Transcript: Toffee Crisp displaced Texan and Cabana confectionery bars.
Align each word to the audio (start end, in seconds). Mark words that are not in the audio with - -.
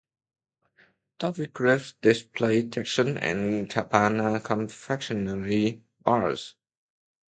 Toffee 1.19 1.45
Crisp 1.45 1.97
displaced 2.01 2.71
Texan 2.71 3.19
and 3.19 3.69
Cabana 3.69 4.39
confectionery 4.39 5.83
bars. 6.03 6.55